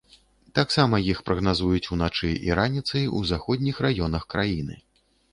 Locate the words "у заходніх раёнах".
3.19-4.23